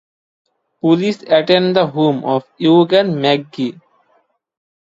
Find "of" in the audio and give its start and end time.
2.25-2.43